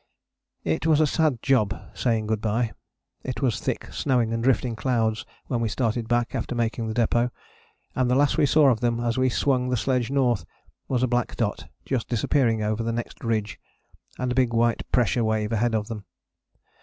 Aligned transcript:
"It 0.63 0.87
was 0.87 0.99
a 0.99 1.05
sad 1.05 1.43
job 1.43 1.79
saying 1.93 2.25
good 2.25 2.41
bye. 2.41 2.71
It 3.23 3.43
was 3.43 3.59
thick, 3.59 3.85
snowing 3.93 4.33
and 4.33 4.41
drifting 4.43 4.75
clouds 4.75 5.27
when 5.45 5.61
we 5.61 5.69
started 5.69 6.07
back 6.07 6.33
after 6.33 6.55
making 6.55 6.87
the 6.87 6.95
depôt, 6.95 7.29
and 7.93 8.09
the 8.09 8.15
last 8.15 8.35
we 8.35 8.47
saw 8.47 8.71
of 8.71 8.79
them 8.79 8.99
as 8.99 9.19
we 9.19 9.29
swung 9.29 9.69
the 9.69 9.77
sledge 9.77 10.09
north 10.09 10.43
was 10.87 11.03
a 11.03 11.07
black 11.07 11.35
dot 11.35 11.69
just 11.85 12.09
disappearing 12.09 12.63
over 12.63 12.81
the 12.81 12.91
next 12.91 13.23
ridge 13.23 13.59
and 14.17 14.31
a 14.31 14.35
big 14.35 14.53
white 14.53 14.91
pressure 14.91 15.23
wave 15.23 15.51
ahead 15.51 15.75
of 15.75 15.87
them.... 15.87 16.03